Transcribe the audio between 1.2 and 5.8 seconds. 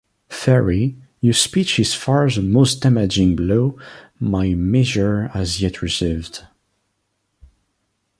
speech is far the most damaging blow my measure has